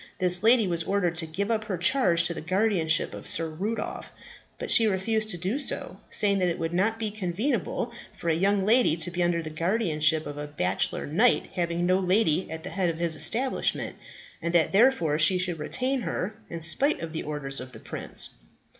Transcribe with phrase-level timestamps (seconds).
[0.17, 4.11] This lady was ordered to give up her charge to the guardianship of Sir Rudolph;
[4.57, 8.33] but she refused to do so, saying that it would not be convenable for a
[8.33, 12.63] young lady to be under the guardianship of a bachelor knight having no lady at
[12.63, 13.95] the head of his establishment,
[14.41, 18.29] and that therefore she should retain her, in spite of the orders of the Prince.